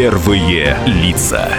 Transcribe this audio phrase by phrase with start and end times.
[0.00, 1.52] Первые лица.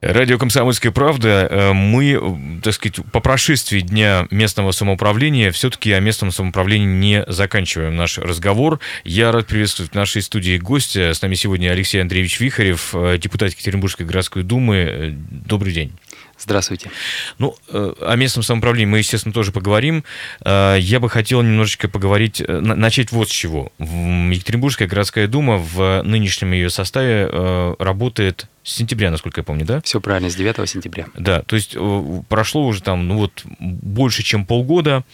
[0.00, 1.46] Радио «Комсомольская правда».
[1.48, 7.94] Э, мы, так сказать, по прошествии Дня местного самоуправления все-таки о местном самоуправлении не заканчиваем
[7.94, 8.80] наш разговор.
[9.04, 11.14] Я рад приветствовать в нашей студии гостя.
[11.14, 14.76] С нами сегодня Алексей Андреевич Вихарев, э, депутат Екатеринбургской городской думы.
[14.76, 15.92] Э, добрый день.
[16.38, 16.90] Здравствуйте.
[17.38, 20.04] Ну, о местном самоуправлении мы, естественно, тоже поговорим.
[20.44, 23.72] Я бы хотел немножечко поговорить, начать вот с чего.
[23.78, 29.80] Екатеринбургская городская дума в нынешнем ее составе работает с сентября, насколько я помню, да?
[29.80, 31.06] Все правильно, с 9 сентября.
[31.16, 35.04] Да, то есть э, прошло уже там, ну вот, больше, чем полгода.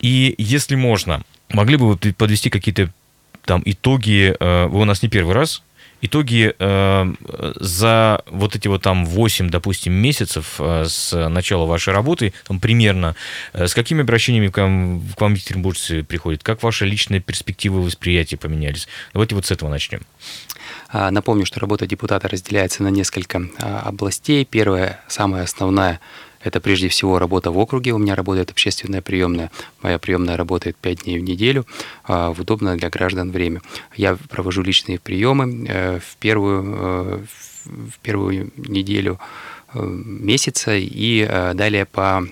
[0.00, 2.92] И если можно, могли бы вы подвести какие-то
[3.46, 5.62] там итоги, э, вы у нас не первый раз,
[6.00, 7.14] итоги э,
[7.56, 13.16] за вот эти вот там 8, допустим, месяцев с начала вашей работы, там примерно,
[13.52, 16.42] с какими обращениями к вам, к вам екатеринбуржцы приходят?
[16.42, 18.88] Как ваши личные перспективы восприятия поменялись?
[19.12, 20.00] Давайте вот с этого начнем.
[20.88, 24.44] А, напомню, что работа депутата разделяется на несколько а, областей.
[24.44, 26.00] Первая, самая основная,
[26.42, 27.92] это прежде всего работа в округе.
[27.92, 29.50] У меня работает общественная приемная.
[29.82, 31.66] Моя приемная работает 5 дней в неделю
[32.04, 33.62] а, в удобное для граждан время.
[33.96, 37.24] Я провожу личные приемы э, в первую, э,
[37.64, 39.18] в первую неделю
[39.72, 42.24] Э, месяца и далее по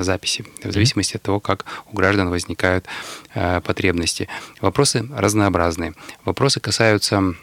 [0.00, 2.86] записи, в зависимости от того, как у граждан возникают
[3.34, 4.28] потребности.
[4.60, 5.94] Вопросы разнообразные.
[6.24, 7.34] Вопросы касаются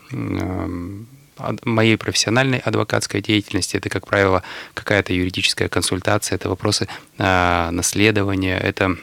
[1.64, 3.78] моей профессиональной адвокатской деятельности.
[3.78, 8.96] Это, как правило, какая-то юридическая консультация, это вопросы наследования, это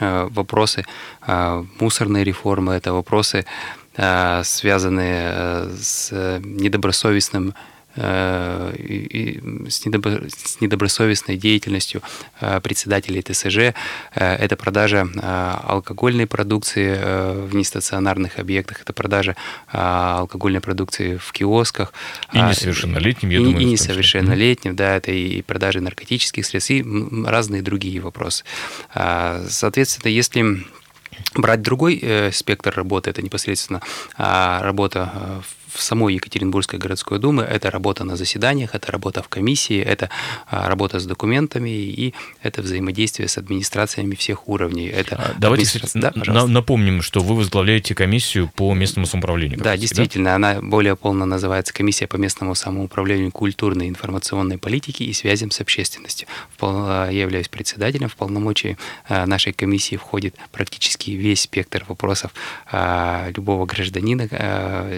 [0.00, 0.84] вопросы
[1.80, 3.44] мусорной реформы, это вопросы,
[4.42, 6.12] связанные с
[6.44, 7.54] недобросовестным
[7.96, 8.72] Э,
[9.68, 9.84] с,
[10.60, 12.02] недобросовестной деятельностью
[12.40, 13.56] э, председателей ТСЖ.
[13.56, 13.72] Э,
[14.14, 15.08] это продажа
[15.66, 19.34] алкогольной продукции в нестационарных объектах, это продажа
[19.68, 21.92] алкогольной продукции в киосках.
[22.32, 23.60] И несовершеннолетним, я и, думаю.
[23.60, 26.84] И несовершеннолетним, да, это и продажи наркотических средств, и
[27.24, 28.44] разные другие вопросы.
[28.94, 30.64] Соответственно, если
[31.34, 33.80] брать другой э, спектр работы, это непосредственно
[34.18, 35.42] э, работа
[35.72, 37.42] в самой Екатеринбургской городской думы.
[37.42, 40.10] Это работа на заседаниях, это работа в комиссии, это
[40.46, 44.88] а, работа с документами и это взаимодействие с администрациями всех уровней.
[44.88, 46.12] Это а, Давайте администра...
[46.14, 49.58] да, напомним, что вы возглавляете комиссию по местному самоуправлению.
[49.58, 50.34] Да, действительно, да?
[50.36, 55.60] она более полно называется комиссия по местному самоуправлению культурной и информационной политики и связям с
[55.60, 56.28] общественностью.
[56.60, 58.76] Я являюсь председателем в полномочии
[59.08, 62.32] а, нашей комиссии входит практически весь спектр вопросов
[63.34, 64.22] любого гражданина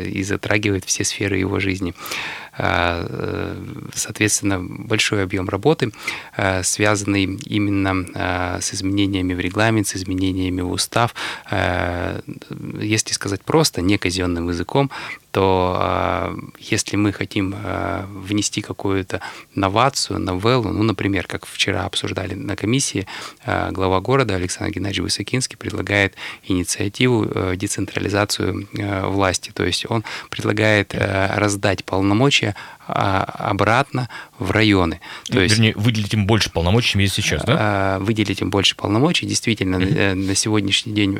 [0.04, 1.94] и затрагивает затрагивает все сферы его жизни.
[2.58, 3.56] А, э,
[3.94, 5.90] соответственно, большой объем работы,
[6.36, 11.14] а, связанный именно а, с изменениями в регламент, с изменениями в устав.
[12.80, 14.90] Если сказать просто, не казенным языком,
[15.32, 17.54] то если мы хотим
[18.08, 19.20] внести какую-то
[19.54, 23.06] новацию, новеллу, ну, например, как вчера обсуждали на комиссии,
[23.70, 30.94] глава города Александр Геннадьевич Высокинский предлагает инициативу э, децентрализацию э, власти, то есть он предлагает
[30.94, 35.00] э, раздать полномочия а, обратно в районы.
[35.28, 37.56] То есть, Вернее, выделить им больше полномочий, чем есть сейчас, да?
[37.58, 39.26] А, выделить им больше полномочий.
[39.26, 40.14] Действительно, mm-hmm.
[40.14, 41.18] на сегодняшний день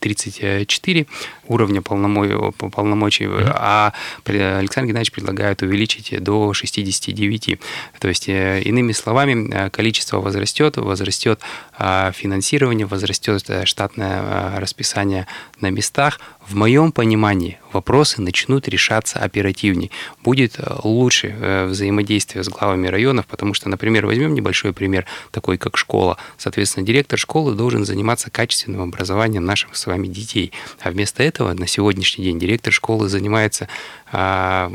[0.00, 1.06] 34
[1.48, 3.52] уровня полномочий, полномочий mm-hmm.
[3.54, 3.92] а
[4.24, 7.58] Александр Геннадьевич предлагает увеличить до 69.
[7.98, 11.40] То есть, э, иными словами, количество возрастет, возрастет
[11.78, 15.26] финансирование, возрастет э, штатное расписание
[15.60, 16.20] на местах.
[16.46, 19.90] В моем понимании вопросы начнут решаться оперативнее.
[20.22, 20.62] Будет э,
[20.94, 26.16] лучше э, взаимодействие с главами районов, потому что, например, возьмем небольшой пример, такой как школа.
[26.38, 30.52] Соответственно, директор школы должен заниматься качественным образованием наших с вами детей.
[30.80, 33.68] А вместо этого на сегодняшний день директор школы занимается
[34.12, 34.70] а,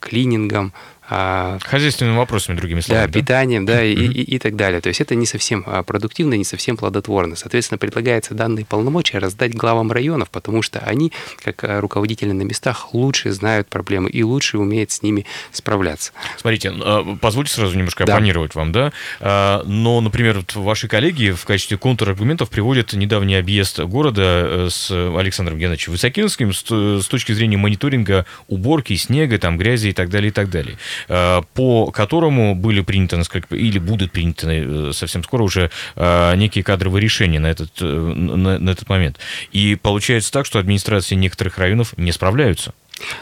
[0.00, 0.72] клинингом,
[1.08, 3.06] Хозяйственными вопросами, другими словами.
[3.06, 3.20] Да, да?
[3.20, 4.80] питанием, да, и, и, и так далее.
[4.80, 7.36] То есть это не совсем а, продуктивно, не совсем плодотворно.
[7.36, 11.12] Соответственно, предлагается данные полномочия раздать главам районов, потому что они,
[11.42, 16.12] как а, руководители на местах, лучше знают проблемы и лучше умеют с ними справляться.
[16.38, 16.72] Смотрите,
[17.20, 18.14] позвольте сразу немножко да.
[18.14, 18.92] оппонировать вам, да?
[19.20, 25.92] Но, например, ваши коллеги в качестве контраргументов приводят недавний объезд города э, с Александром Геннадьевичем
[25.92, 30.78] Высокинским с точки зрения мониторинга уборки, снега, там, грязи и так далее, и так далее.
[31.08, 36.64] Э, по которому были приняты, насколько, или будут приняты э, совсем скоро уже э, некие
[36.64, 39.18] кадровые решения на этот, на, на этот момент.
[39.52, 42.72] И получается так, что администрации некоторых районов не справляются.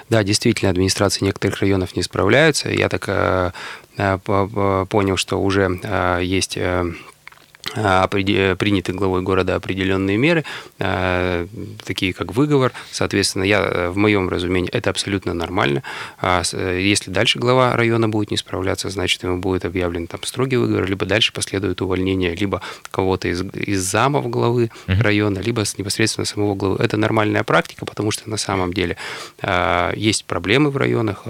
[0.09, 2.71] Да, действительно, администрации некоторых районов не справляются.
[2.71, 3.55] Я так
[3.97, 5.79] понял, что уже
[6.23, 6.87] есть а,
[7.73, 10.45] приняты главой города определенные меры,
[10.79, 11.47] а,
[11.85, 12.73] такие как выговор.
[12.91, 15.83] Соответственно, я, в моем разумении, это абсолютно нормально.
[16.21, 20.89] А если дальше глава района будет не справляться, значит, ему будет объявлен там строгий выговор,
[20.89, 25.03] либо дальше последует увольнение либо кого-то из, из замов главы uh-huh.
[25.03, 26.77] района, либо с непосредственно самого главы.
[26.83, 28.97] Это нормальная практика, потому что на самом деле
[29.95, 31.25] есть проблемы в районах,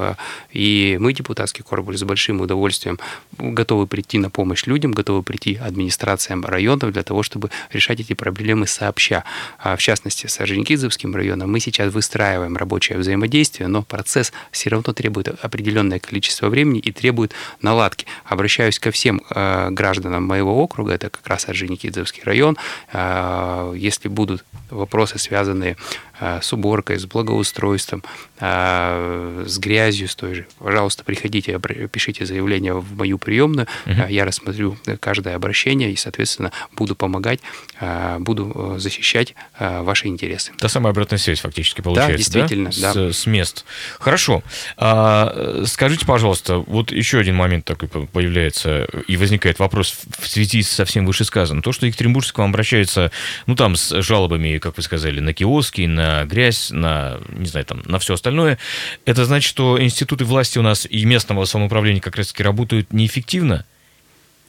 [0.53, 2.99] и мы, депутатский корпус, с большим удовольствием
[3.39, 8.15] готовы прийти на помощь людям, готовы прийти администрации администрациям районов для того, чтобы решать эти
[8.15, 9.25] проблемы сообща.
[9.59, 14.93] А в частности, с Орджоникидзевским районом мы сейчас выстраиваем рабочее взаимодействие, но процесс все равно
[14.93, 17.33] требует определенное количество времени и требует
[17.63, 18.07] наладки.
[18.25, 22.57] Обращаюсь ко всем э, гражданам моего округа, это как раз Орджоникидзевский район.
[22.93, 25.77] Э, если будут вопросы, связанные
[26.21, 28.03] э, с уборкой, с благоустройством,
[28.41, 31.61] с грязью, с той же, пожалуйста, приходите,
[31.93, 34.07] пишите заявление в мою приемную, угу.
[34.09, 36.20] я рассмотрю каждое обращение и, соответственно,
[36.77, 37.41] буду помогать,
[37.81, 40.53] а, буду э, защищать а, ваши интересы.
[40.59, 42.41] Та самая обратная связь фактически получается, да?
[42.41, 42.95] действительно, да?
[42.95, 43.13] да.
[43.13, 43.65] С, с мест.
[43.99, 44.43] Хорошо.
[44.77, 50.85] А, скажите, пожалуйста, вот еще один момент такой появляется и возникает вопрос в связи со
[50.85, 51.63] всем вышесказанным.
[51.63, 53.11] То, что Екатеринбургск к вам обращается,
[53.47, 57.83] ну, там, с жалобами, как вы сказали, на киоски, на грязь, на, не знаю, там,
[57.87, 58.59] на все остальное,
[59.07, 63.65] это значит, что институты власти у нас и местного самоуправления как раз-таки работают неэффективно?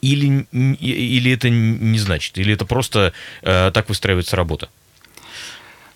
[0.01, 2.37] Или, или это не значит?
[2.37, 3.13] Или это просто
[3.43, 4.69] э, так выстраивается работа?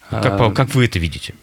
[0.10, 0.52] Как, а...
[0.52, 1.34] как вы это видите?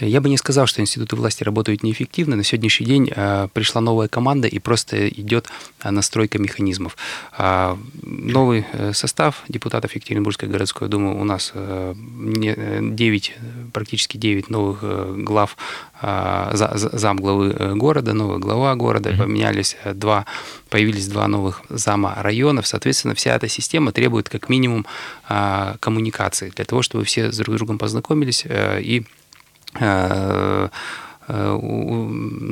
[0.00, 2.36] Я бы не сказал, что институты власти работают неэффективно.
[2.36, 5.46] На сегодняшний день э, пришла новая команда и просто идет
[5.82, 6.96] э, настройка механизмов.
[7.32, 13.34] А, новый э, состав депутатов Екатеринбургской городской думы у нас 9,
[13.72, 15.56] практически 9 новых глав
[16.00, 20.26] а, зам главы города, новая глава города, поменялись два,
[20.70, 22.66] появились два новых зама районов.
[22.66, 24.86] Соответственно, вся эта система требует как минимум
[25.28, 29.17] а, коммуникации для того, чтобы все с друг другом познакомились и Э, э,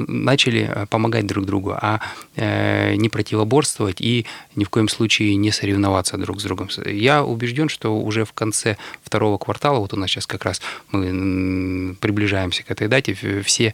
[0.08, 2.00] начали помогать друг другу, а
[2.34, 6.68] э, не противоборствовать и ни в коем случае не соревноваться друг с другом.
[6.84, 10.60] Я убежден, что уже в конце второго квартала, вот у нас сейчас как раз
[10.92, 13.72] мы приближаемся к этой дате, все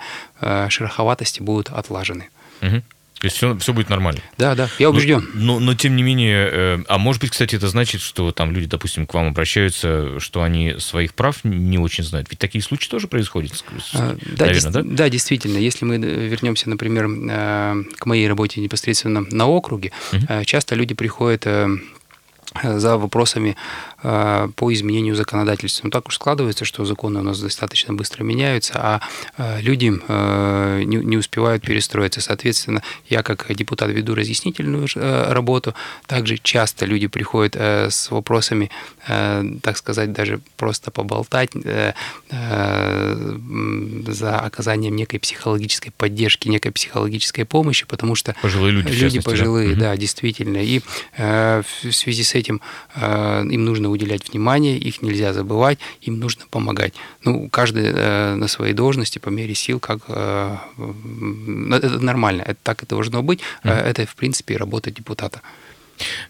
[0.68, 2.28] шероховатости будут отлажены.
[2.60, 2.82] Угу.
[3.22, 4.20] То есть все, все будет нормально.
[4.36, 5.30] Да, да, я убежден.
[5.34, 8.50] Но, но, но тем не менее, э, а может быть, кстати, это значит, что там
[8.50, 12.26] люди, допустим, к вам обращаются, что они своих прав не очень знают.
[12.30, 13.52] Ведь такие случаи тоже происходят,
[13.94, 14.82] а, да, наверное, да?
[14.82, 15.58] Да, действительно.
[15.58, 20.44] Если мы вернемся, например, э, к моей работе непосредственно на округе, угу.
[20.44, 21.46] часто люди приходят
[22.62, 23.54] за вопросами э,
[24.02, 25.86] по изменению законодательства.
[25.86, 29.00] Но так уж складывается, что законы у нас достаточно быстро меняются, а
[29.38, 32.20] э, люди э, не успевают перестроиться.
[32.20, 35.74] Соответственно, я как депутат веду разъяснительную работу.
[36.06, 38.70] Также часто люди приходят с вопросами,
[39.06, 41.50] так сказать, даже просто поболтать
[42.30, 49.96] за оказанием некой психологической поддержки, некой психологической помощи, потому что пожилые люди, люди пожилые, да,
[49.96, 50.58] действительно.
[50.58, 50.80] И
[51.16, 52.60] в связи с этим
[52.94, 56.94] э, им нужно уделять внимание, их нельзя забывать, им нужно помогать.
[57.24, 60.56] Ну, каждый э, на своей должности по мере сил, как э,
[61.70, 63.40] это нормально, это так и должно быть.
[63.64, 63.70] Mm-hmm.
[63.70, 65.40] Это, в принципе, работа депутата.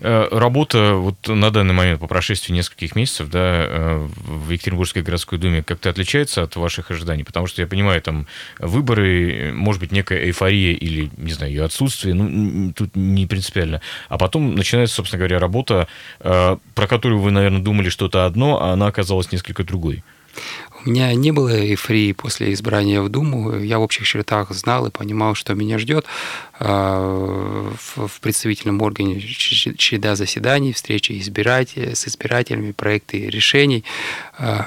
[0.01, 5.39] Э, работа вот на данный момент, по прошествии нескольких месяцев, да, э, в Екатеринбургской городской
[5.39, 7.25] думе как-то отличается от ваших ожиданий?
[7.25, 8.27] Потому что я понимаю, там
[8.59, 13.81] выборы, может быть, некая эйфория или, не знаю, ее отсутствие, ну, тут не принципиально.
[14.09, 15.89] А потом начинается, собственно говоря, работа,
[16.21, 20.03] э, про которую вы, наверное, думали что-то одно, а она оказалась несколько другой.
[20.85, 23.57] У меня не было эйфории после избрания в Думу.
[23.57, 26.07] Я в общих чертах знал и понимал, что меня ждет.
[26.59, 33.85] А, в представительном органе череда заседаний, встречи избирателей, с избирателями, проекты решений
[34.39, 34.67] а,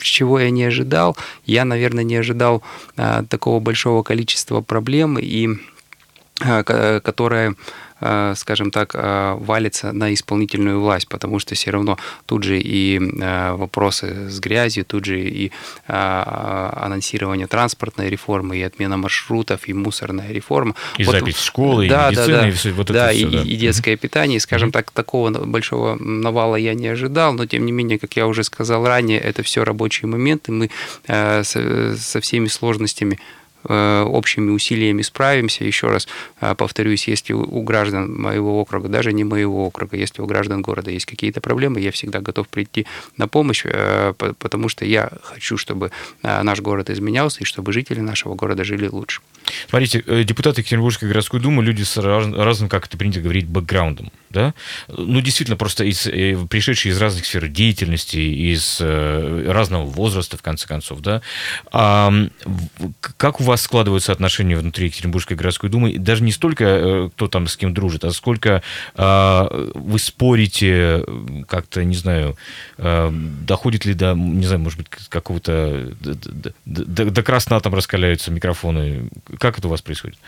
[0.00, 1.16] чего я не ожидал?
[1.44, 2.62] Я, наверное, не ожидал
[2.96, 5.58] а, такого большого количества проблем, и,
[6.38, 7.54] которые Э,
[8.34, 13.52] скажем так, э, валится на исполнительную власть, потому что все равно тут же и э,
[13.52, 15.52] вопросы с грязью, тут же и
[15.86, 20.74] анонсирование транспортной реформы, и отмена маршрутов, и мусорная реформа.
[20.98, 22.48] И вот, запись школы, да, и медицина, да, да.
[22.48, 23.28] и все, вот да, это все.
[23.28, 24.36] И, да, и детское питание.
[24.36, 28.26] И, скажем так, такого большого навала я не ожидал, но тем не менее, как я
[28.26, 30.52] уже сказал ранее, это все рабочие моменты.
[30.52, 30.70] Мы
[31.06, 33.18] со всеми сложностями
[33.64, 35.64] общими усилиями справимся.
[35.64, 36.08] Еще раз
[36.56, 41.06] повторюсь, если у граждан моего округа, даже не моего округа, если у граждан города есть
[41.06, 43.64] какие-то проблемы, я всегда готов прийти на помощь,
[44.16, 45.90] потому что я хочу, чтобы
[46.22, 49.20] наш город изменялся и чтобы жители нашего города жили лучше.
[49.68, 54.10] Смотрите, э, депутаты Екатеринбургской городской думы люди с разным, как это принято говорить, бэкграундом.
[54.30, 54.54] Да?
[54.88, 60.42] Ну, действительно, просто из, э, пришедшие из разных сфер деятельности, из э, разного возраста, в
[60.42, 61.00] конце концов.
[61.00, 61.20] Да?
[61.70, 62.12] А,
[63.18, 65.98] как у вас складываются отношения внутри Екатеринбургской городской думы?
[65.98, 68.62] Даже не столько, кто там с кем дружит, а сколько
[68.94, 71.04] а, вы спорите,
[71.48, 72.36] как-то, не знаю,
[72.78, 75.92] доходит ли до, не знаю, может быть, какого-то...
[76.00, 80.18] До, до, до красна там раскаляются микрофоны как это у вас происходит?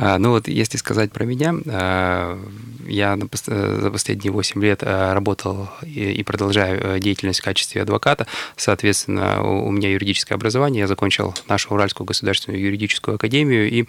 [0.00, 2.40] А, ну вот, если сказать про меня, а,
[2.86, 8.28] я за последние 8 лет а, работал и продолжаю э, деятельность в качестве адвоката.
[8.56, 10.82] Соответственно, у меня юридическое образование.
[10.82, 13.68] Я закончил нашу Уральскую государственную юридическую академию.
[13.68, 13.86] И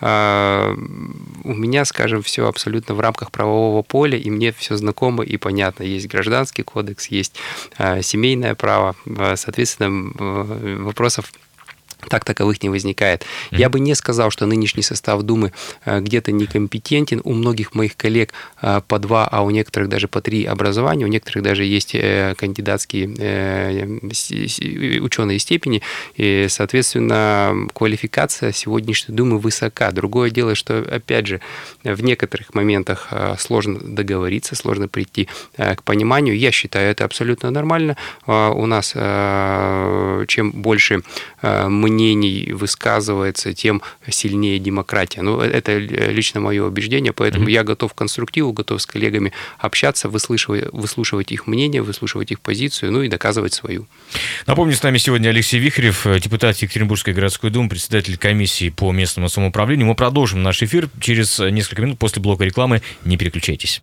[0.00, 5.84] у меня, скажем, все абсолютно в рамках правового поля, и мне все знакомо и понятно.
[5.84, 7.36] Есть гражданский кодекс, есть
[8.02, 8.96] семейное право.
[9.36, 11.32] Соответственно, вопросов
[12.08, 13.22] так таковых не возникает.
[13.22, 13.58] Mm-hmm.
[13.58, 15.52] Я бы не сказал, что нынешний состав Думы
[15.84, 17.20] э, где-то некомпетентен.
[17.24, 21.08] У многих моих коллег э, по два, а у некоторых даже по три образования, у
[21.08, 23.08] некоторых даже есть э, кандидатские
[25.00, 25.82] ученые степени,
[26.16, 29.90] и, соответственно, квалификация сегодняшней Думы высока.
[29.92, 31.40] Другое дело, что, опять же,
[31.84, 36.36] в некоторых моментах сложно договориться, сложно прийти к пониманию.
[36.36, 37.96] Я считаю, это абсолютно нормально.
[38.26, 41.02] У нас чем больше
[41.42, 45.22] мы мнений высказывается, тем сильнее демократия.
[45.22, 47.52] Ну, это лично мое убеждение, поэтому mm-hmm.
[47.52, 52.92] я готов к конструктиву, готов с коллегами общаться, выслушивать, выслушивать их мнение, выслушивать их позицию,
[52.92, 53.86] ну и доказывать свою.
[54.46, 59.86] Напомню, с нами сегодня Алексей Вихрев, депутат Екатеринбургской городской думы, председатель комиссии по местному самоуправлению.
[59.86, 62.82] Мы продолжим наш эфир через несколько минут после блока рекламы.
[63.04, 63.82] Не переключайтесь.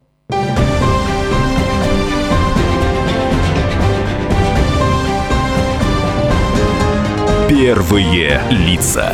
[7.49, 9.11] Первые лица.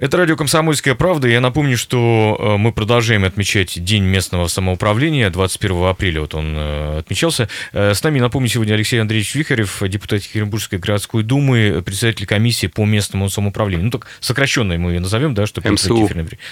[0.00, 1.28] Это радио «Комсомольская правда».
[1.28, 5.28] Я напомню, что э, мы продолжаем отмечать День местного самоуправления.
[5.28, 7.50] 21 апреля вот он э, отмечался.
[7.74, 12.86] Э, с нами, напомню, сегодня Алексей Андреевич Вихарев, депутат Екатеринбургской городской думы, председатель комиссии по
[12.86, 13.84] местному самоуправлению.
[13.84, 15.68] Ну, так сокращенно мы ее назовем, да, чтобы...
[15.68, 16.08] МСУ.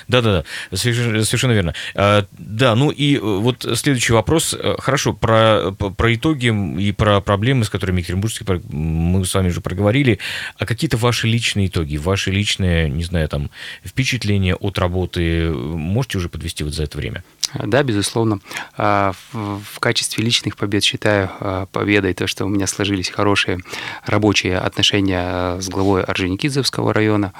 [0.08, 0.44] Да-да-да,
[0.76, 1.74] совершенно, совершенно верно.
[1.94, 4.54] Да, ну и вот следующий вопрос.
[4.78, 10.18] Хорошо, про, про итоги и про проблемы, с которыми Екатеринбургский мы с вами уже проговорили.
[10.58, 13.50] А какие-то ваши личные итоги, ваши личные, не знаю, там, там
[13.84, 17.22] впечатления от работы можете уже подвести вот за это время?
[17.54, 18.40] Да, безусловно.
[18.76, 23.58] А, в качестве личных побед считаю а, победой то, что у меня сложились хорошие
[24.04, 27.32] рабочие отношения а, с главой Орджоникидзевского района.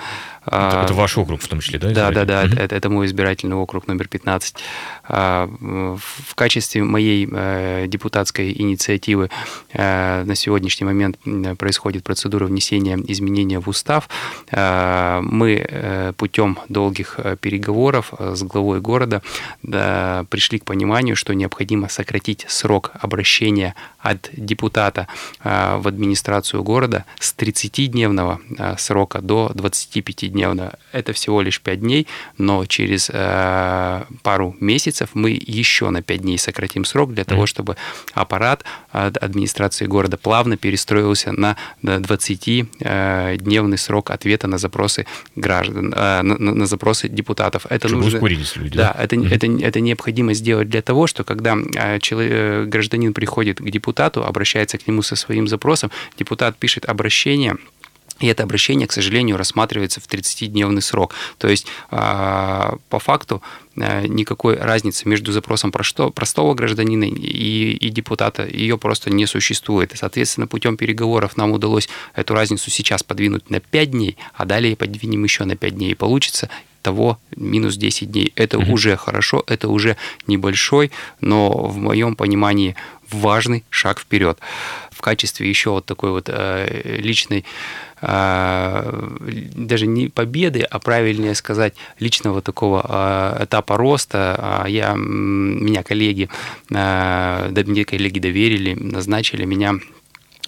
[0.47, 1.91] Это, это ваш округ в том числе, да?
[1.93, 2.45] Да, да, да.
[2.45, 2.57] Угу.
[2.57, 4.57] Это, это мой избирательный округ номер 15.
[5.09, 9.31] В качестве моей э, депутатской инициативы
[9.73, 11.19] э, на сегодняшний момент
[11.59, 14.09] происходит процедура внесения изменения в устав.
[14.51, 19.23] Мы э, путем долгих переговоров с главой города
[20.31, 25.07] пришли к пониманию, что необходимо сократить срок обращения от депутата
[25.43, 30.79] в администрацию города с 30-дневного срока до 25-дневного.
[30.93, 32.07] Это всего лишь 5 дней,
[32.39, 33.11] но через
[34.23, 37.77] пару месяцев мы еще на 5 дней сократим срок для того, чтобы
[38.15, 46.67] аппарат администрации города плавно перестроился на 20-дневный срок ответа на запросы граждан, э, на, на
[46.67, 47.67] запросы депутатов.
[47.69, 48.77] Это чтобы нужно, ускорились люди.
[48.77, 49.03] Да, да?
[49.05, 53.59] Это, mm это, это необходимо сделать для того, что когда э, человек, э, гражданин приходит
[53.59, 57.57] к депутату, обращается к нему со своим запросом, депутат пишет обращение,
[58.21, 61.15] и это обращение, к сожалению, рассматривается в 30-дневный срок.
[61.39, 63.43] То есть, а, по факту,
[63.77, 69.93] а, никакой разницы между запросом простого гражданина и, и депутата ее просто не существует.
[69.95, 75.23] Соответственно, путем переговоров нам удалось эту разницу сейчас подвинуть на 5 дней, а далее подвинем
[75.23, 75.93] еще на 5 дней.
[75.93, 76.51] И получится
[76.83, 78.33] того минус 10 дней.
[78.37, 78.73] Это угу.
[78.73, 82.75] уже хорошо, это уже небольшой, но в моем понимании
[83.11, 84.39] важный шаг вперед.
[84.91, 87.45] В качестве еще вот такой вот э, личной
[88.01, 89.09] э,
[89.55, 92.85] даже не победы, а правильнее сказать личного такого
[93.39, 94.65] э, этапа роста.
[94.69, 96.29] Я, меня коллеги,
[96.69, 99.75] мне коллеги доверили, назначили меня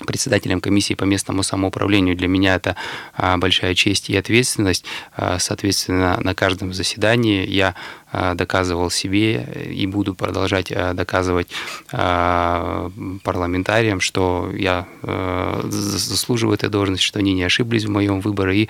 [0.06, 2.16] председателем комиссии по местному самоуправлению.
[2.16, 2.76] Для меня это
[3.14, 4.84] а, большая честь и ответственность.
[5.16, 7.74] А, соответственно, на каждом заседании я
[8.12, 11.48] а, доказывал себе и буду продолжать доказывать
[11.90, 14.86] парламентариям, что я
[15.64, 18.68] заслуживаю этой должности, что они не ошиблись в моем выборе и,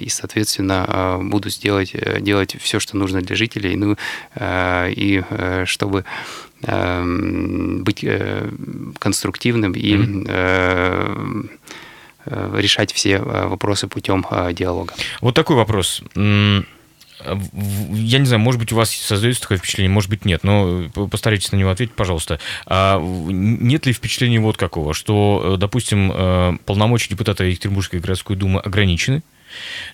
[0.00, 3.96] и соответственно, буду сделать, делать все, что нужно для жителей, ну
[4.40, 5.22] и
[5.64, 6.04] чтобы Эм,
[6.62, 8.50] быть э,
[8.98, 11.48] конструктивным и mm-hmm.
[12.58, 14.92] решать все вопросы путем диалога.
[15.20, 16.02] Вот такой вопрос.
[16.14, 16.64] Я
[18.18, 21.56] не знаю, может быть, у вас создается такое впечатление, может быть, нет, но постарайтесь на
[21.56, 22.40] него ответить, пожалуйста.
[22.66, 29.22] А нет ли впечатления вот какого, что, допустим, полномочия депутата Екатеринбургской городской думы ограничены,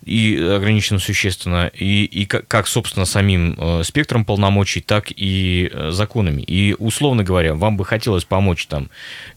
[0.04, 5.90] и ограничено существенно, и, и как, как, собственно, самим э, спектром полномочий, так и э,
[5.90, 6.42] законами.
[6.42, 8.90] И, условно говоря, вам бы хотелось помочь там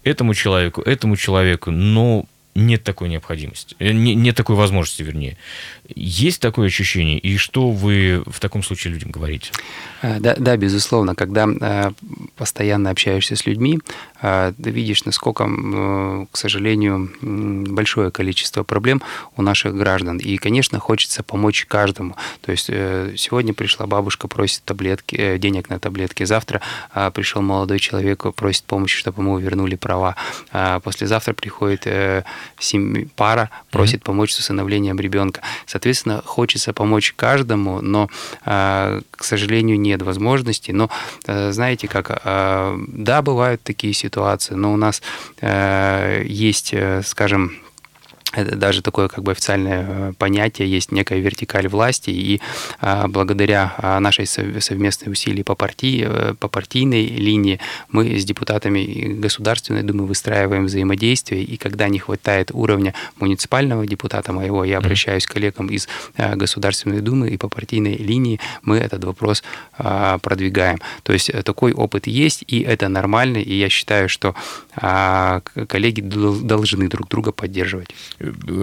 [0.04, 5.38] этому человеку, этому человеку, но нет такой необходимости, э, нет такой возможности, вернее.
[5.96, 9.51] Есть такое ощущение, и что вы в таком случае людям говорите?
[10.01, 11.91] Э, да, да безусловно, когда э,
[12.36, 13.79] постоянно общаешься с людьми,
[14.22, 15.46] ты видишь, насколько,
[16.29, 19.01] к сожалению, большое количество проблем
[19.38, 20.17] у наших граждан.
[20.17, 22.17] И, конечно, хочется помочь каждому.
[22.41, 26.62] То есть сегодня пришла бабушка, просит таблетки, денег на таблетки, завтра
[27.13, 30.17] пришел молодой человек, просит помощи, чтобы ему вернули права.
[30.84, 31.88] Послезавтра приходит
[33.15, 34.03] пара просит mm-hmm.
[34.03, 35.41] помочь с усыновлением ребенка.
[35.80, 38.10] Соответственно, хочется помочь каждому, но,
[38.44, 40.72] а, к сожалению, нет возможности.
[40.72, 40.90] Но
[41.26, 45.02] э, знаете, как, а, да, бывают такие ситуации, но у нас
[45.40, 47.54] э, есть, э, скажем,
[48.34, 52.42] это даже такое как бы официальное э, понятие, есть некая вертикаль власти, и
[52.80, 57.60] а, благодаря а, нашей совместной усилии по, партии, э, по партийной линии
[57.90, 64.64] мы с депутатами Государственной Думы выстраиваем взаимодействие, и когда не хватает уровня муниципального депутата моего,
[64.64, 69.44] я обращаюсь к коллегам из э, Государственной Думы, и по партийной линии мы этот вопрос
[69.78, 70.80] а, продвигаем.
[71.04, 74.36] То есть такой опыт есть, и это нормально, и я считаю, что
[75.68, 77.90] коллеги должны друг друга поддерживать.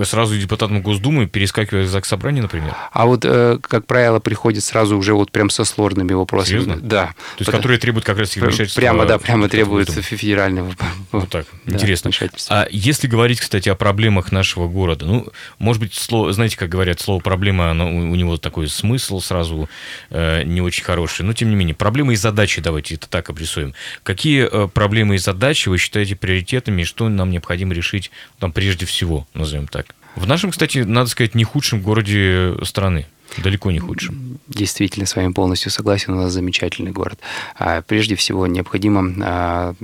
[0.04, 2.74] Сразу депутатам Госдумы, перескакивая в ЗАГС собрание, например?
[2.92, 6.60] А вот, э, как правило, приходит сразу уже вот прям со сложными вопросами.
[6.60, 6.76] Серьезно?
[6.76, 7.06] Да.
[7.06, 7.58] То есть, Потому...
[7.58, 8.80] которые требуют как раз вмешательства?
[8.80, 10.74] Прямо, да, прямо требуют федерального.
[11.12, 12.10] Вот так, да, интересно.
[12.50, 17.00] А если говорить, кстати, о проблемах нашего города, ну, может быть, слово, знаете, как говорят,
[17.00, 19.68] слово «проблема», оно, у него такой смысл сразу
[20.10, 23.74] э, не очень хороший, но тем не менее, проблемы и задачи, давайте это так обрисуем.
[24.02, 28.84] Какие э, проблемы и задачи вы считаете приоритетными, и что нам необходимо решить там прежде
[28.84, 29.26] всего?
[29.46, 29.86] Назовем так.
[30.16, 33.06] В нашем, кстати, надо сказать, не худшем городе страны.
[33.38, 34.38] Далеко не худшим.
[34.48, 36.14] Действительно, с вами полностью согласен.
[36.14, 37.18] У нас замечательный город.
[37.58, 39.74] А, прежде всего, необходимо а,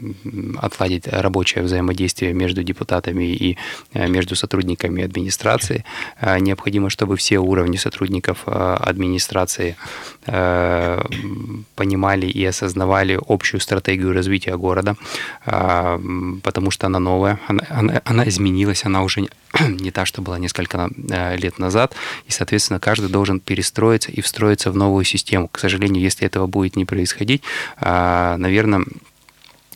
[0.58, 3.58] отладить рабочее взаимодействие между депутатами и
[3.92, 5.84] а, между сотрудниками администрации.
[6.40, 9.76] Необходимо, чтобы все уровни сотрудников администрации
[11.74, 14.96] понимали и осознавали общую стратегию развития города,
[15.44, 19.26] потому что она новая, она, она, она изменилась, она уже
[19.68, 20.90] не та, что была несколько
[21.36, 21.94] лет назад,
[22.26, 25.48] и, соответственно, каждый должен перестроиться и встроиться в новую систему.
[25.48, 27.42] К сожалению, если этого будет не происходить,
[27.76, 28.84] а, наверное,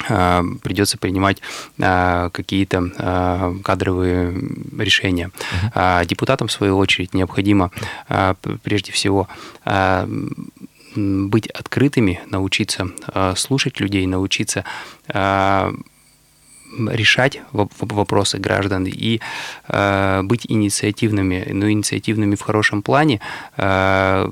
[0.08, 1.40] а, придется принимать
[1.80, 4.34] а, какие-то кадровые
[4.78, 5.30] решения.
[5.74, 6.06] Uh-huh.
[6.06, 7.70] Депутатам, в свою очередь, необходимо
[8.62, 9.28] прежде всего
[10.94, 12.88] быть открытыми, научиться
[13.36, 14.64] слушать людей, научиться
[16.88, 19.20] решать вопросы граждан и
[19.68, 23.20] э, быть инициативными, но инициативными в хорошем плане,
[23.56, 24.28] э,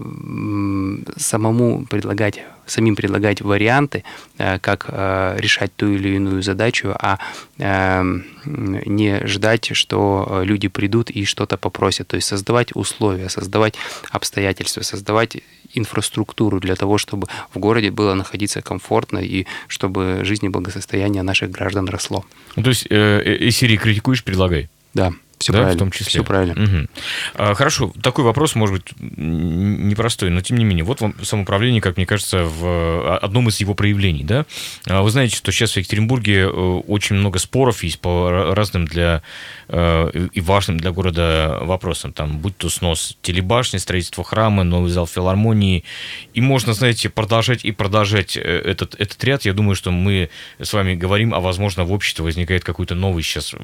[1.16, 4.04] самому предлагать самим предлагать варианты,
[4.38, 7.18] э, как э, решать ту или иную задачу, а
[7.58, 12.08] эм, не ждать, что люди придут и что-то попросят.
[12.08, 13.74] То есть создавать условия, создавать
[14.10, 15.38] обстоятельства, создавать
[15.74, 21.50] инфраструктуру для того, чтобы в городе было находиться комфортно и чтобы жизнь и благосостояние наших
[21.50, 22.24] граждан росло.
[22.56, 24.68] Ну, то есть, э, э, и Сирии критикуешь, предлагай.
[24.94, 25.12] Да.
[25.44, 25.76] Все да, правильно.
[25.76, 26.06] В том числе.
[26.06, 26.54] Все правильно.
[26.54, 26.88] Угу.
[27.34, 30.84] А, хорошо, такой вопрос, может быть, непростой, но тем не менее.
[30.84, 34.46] Вот вам самоуправление, как мне кажется, в а, одном из его проявлений, да?
[34.86, 39.20] А вы знаете, что сейчас в Екатеринбурге э, очень много споров есть по разным для
[39.68, 42.14] э, и важным для города вопросам.
[42.14, 45.84] Там, будь то снос телебашни, строительство храма, новый зал филармонии.
[46.32, 49.44] И можно, знаете, продолжать и продолжать э, этот, этот ряд.
[49.44, 53.54] Я думаю, что мы с вами говорим, а, возможно, в обществе возникает какой-то новый сейчас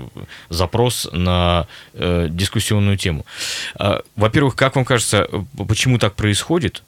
[0.51, 3.27] запрос на э, дискуссионную тему.
[3.77, 5.29] А, во-первых, как вам кажется,
[5.69, 6.83] почему так происходит?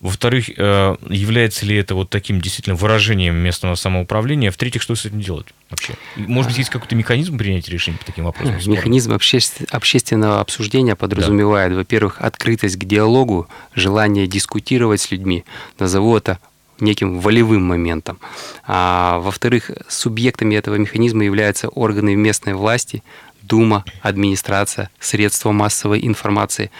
[0.00, 4.50] Во-вторых, э, является ли это вот таким действительно выражением местного самоуправления?
[4.50, 5.94] В-третьих, что с этим делать вообще?
[6.16, 8.56] Может быть, есть какой-то механизм принятия решений по таким вопросам?
[8.70, 9.38] Механизм обще...
[9.70, 11.78] общественного обсуждения подразумевает, да.
[11.78, 15.44] во-первых, открытость к диалогу, желание дискутировать с людьми.
[15.78, 16.38] Назову это
[16.80, 18.18] неким волевым моментом.
[18.66, 23.02] А, во-вторых, субъектами этого механизма являются органы местной власти,
[23.48, 26.70] Дума, администрация, средства массовой информации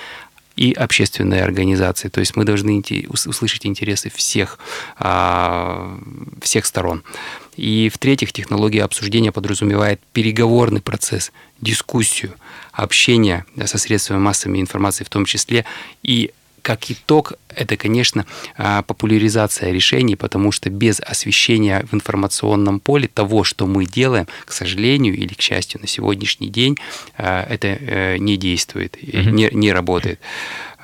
[0.56, 2.08] и общественные организации.
[2.08, 4.58] То есть мы должны услышать интересы всех,
[4.98, 5.98] а,
[6.40, 7.02] всех сторон.
[7.56, 12.34] И в-третьих, технология обсуждения подразумевает переговорный процесс, дискуссию,
[12.72, 15.64] общение со средствами массовой информации в том числе
[16.02, 16.30] и
[16.62, 23.44] как итог, это, конечно, а, популяризация решений, потому что без освещения в информационном поле того,
[23.44, 26.76] что мы делаем, к сожалению или к счастью, на сегодняшний день
[27.16, 29.30] а, это э, не действует, mm-hmm.
[29.30, 30.20] не, не работает.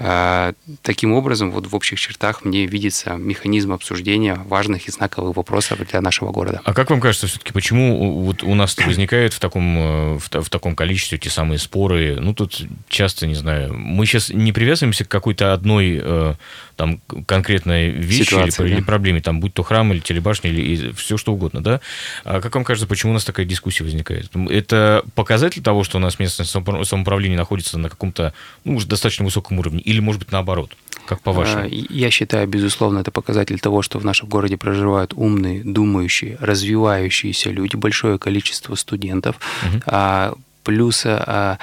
[0.03, 5.87] А, таким образом, вот в общих чертах мне видится механизм обсуждения важных и знаковых вопросов
[5.87, 6.63] для нашего города.
[6.65, 10.49] А как вам кажется, все-таки, почему вот у нас возникает в таком, э, в, в
[10.49, 12.17] таком количестве те самые споры?
[12.19, 16.35] Ну, тут часто, не знаю, мы сейчас не привязываемся к какой-то одной э,
[16.77, 18.79] там конкретной вещи Ситуация, или, да?
[18.79, 21.81] или проблеме, там, будь то храм или телебашня, или все что угодно, да?
[22.25, 24.31] А как вам кажется, почему у нас такая дискуссия возникает?
[24.49, 28.33] Это показатель того, что у нас местное самоуправление находится на каком-то,
[28.65, 30.77] ну, уже достаточно высоком уровне, или, может быть, наоборот?
[31.07, 31.65] Как по-вашему?
[31.65, 37.51] А, я считаю, безусловно, это показатель того, что в нашем городе проживают умные, думающие, развивающиеся
[37.51, 40.37] люди, большое количество студентов, угу.
[40.65, 41.59] Плюс а,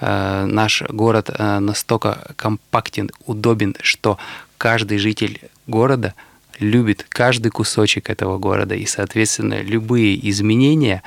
[0.00, 4.18] а, наш город а, настолько компактен, удобен, что
[4.58, 6.14] каждый житель города
[6.58, 11.02] любит каждый кусочек этого города, и, соответственно, любые изменения,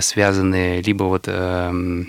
[0.00, 1.28] связанные либо вот
[1.64, 2.04] Э,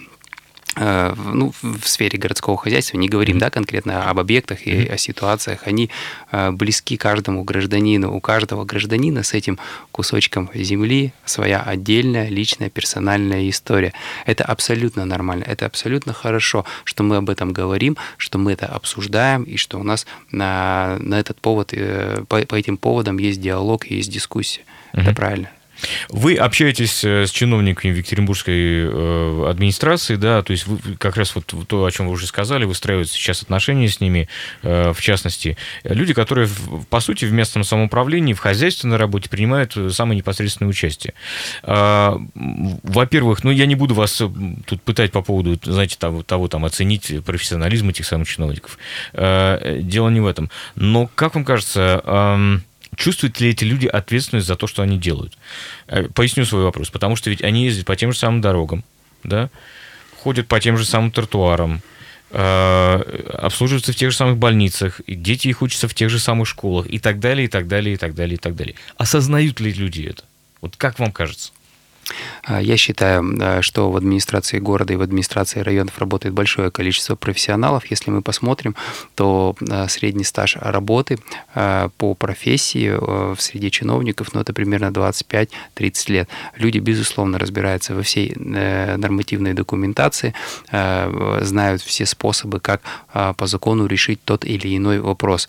[0.75, 5.89] ну, в сфере городского хозяйства, не говорим да, конкретно об объектах и о ситуациях, они
[6.31, 8.13] э, близки каждому гражданину.
[8.13, 9.57] У каждого гражданина с этим
[9.91, 13.93] кусочком земли своя отдельная, личная, персональная история.
[14.25, 19.43] Это абсолютно нормально, это абсолютно хорошо, что мы об этом говорим, что мы это обсуждаем,
[19.43, 23.85] и что у нас на, на этот повод, э, по, по этим поводам есть диалог
[23.85, 24.61] есть дискуссия.
[24.93, 25.01] Угу.
[25.01, 25.49] Это правильно.
[26.09, 31.53] Вы общаетесь э, с чиновниками Екатеринбургской э, администрации, да, то есть вы как раз вот
[31.67, 34.29] то, о чем вы уже сказали, выстраиваются сейчас отношения с ними,
[34.63, 36.49] э, в частности, люди, которые,
[36.89, 41.13] по сути, в местном самоуправлении, в хозяйственной работе принимают самое непосредственное участие.
[41.63, 44.21] А, во-первых, ну, я не буду вас
[44.65, 48.77] тут пытать по поводу, знаете, того, того там, оценить профессионализм этих самых чиновников.
[49.13, 50.49] Дело не в этом.
[50.75, 52.61] Но, как вам кажется,
[52.95, 55.37] чувствуют ли эти люди ответственность за то, что они делают?
[55.87, 56.89] Э, поясню свой вопрос.
[56.89, 58.83] Потому что ведь они ездят по тем же самым дорогам,
[59.23, 59.49] да,
[60.21, 61.81] ходят по тем же самым тротуарам,
[62.31, 66.47] э, обслуживаются в тех же самых больницах, и дети их учатся в тех же самых
[66.47, 68.75] школах и так далее, и так далее, и так далее, и так далее.
[68.97, 70.23] Осознают ли люди это?
[70.61, 71.51] Вот как вам кажется?
[72.43, 77.85] А, я считаю, что в администрации города и в администрации районов работает большое количество профессионалов.
[77.87, 78.75] Если мы посмотрим,
[79.15, 81.17] то а, средний стаж работы
[81.53, 85.47] а, по профессии в среде чиновников, ну, это примерно 25-30
[86.11, 86.29] лет.
[86.57, 90.33] Люди, безусловно, разбираются во всей э, нормативной документации,
[90.71, 92.81] знают все способы, как
[93.37, 95.47] по закону решить тот или иной вопрос.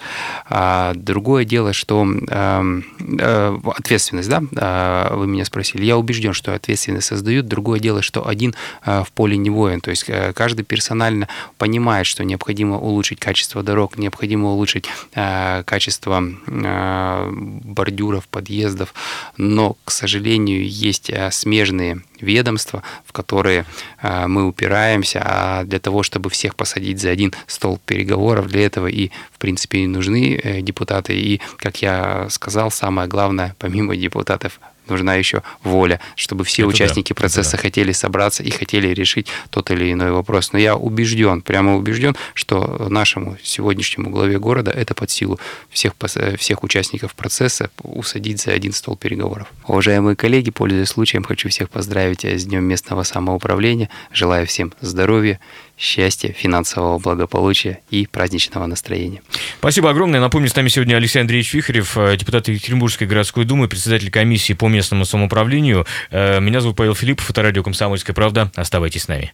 [0.95, 7.49] Другое дело, что э, ответственность, да, вы меня спросили, я убежден, что что ответственность создают.
[7.49, 9.81] Другое дело, что один а, в поле не воин.
[9.81, 11.27] То есть э, каждый персонально
[11.59, 18.95] понимает, что необходимо улучшить качество дорог, необходимо улучшить а, качество бордюров, подъездов.
[19.37, 23.67] Но, к сожалению, есть смежные ведомства, в которые
[24.03, 29.11] мы упираемся, а для того, чтобы всех посадить за один стол переговоров, для этого и,
[29.33, 31.19] в принципе, и нужны э, депутаты.
[31.19, 37.13] И, как я сказал, самое главное, помимо депутатов, нужна еще воля, чтобы все это участники
[37.13, 37.63] да, процесса да.
[37.63, 40.53] хотели собраться и хотели решить тот или иной вопрос.
[40.53, 45.39] Но я убежден, прямо убежден, что нашему сегодняшнему главе города это под силу
[45.71, 45.93] всех,
[46.39, 49.49] всех участников процесса усадить за один стол переговоров.
[49.67, 53.91] Уважаемые коллеги, пользуясь случаем, хочу всех поздравить с Днем местного самоуправления.
[54.13, 55.41] Желаю всем здоровья,
[55.79, 59.23] счастья, финансового благополучия и праздничного настроения.
[59.59, 60.21] Спасибо огромное.
[60.21, 64.69] Напомню, с нами сегодня Алексей Андреевич Вихарев, э, депутат Екатеринбургской городской думы, председатель комиссии по
[64.69, 65.87] местному самоуправлению.
[66.11, 68.51] Э, меня зовут Павел Филиппов, это радио «Комсомольская правда».
[68.57, 69.33] Оставайтесь с нами.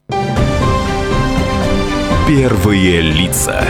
[2.27, 3.67] Первые лица.